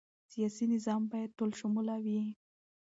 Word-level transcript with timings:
سیاسي 0.31 0.65
نظام 0.73 1.01
باید 1.11 1.35
ټولشموله 1.37 1.95
وي 2.03 2.21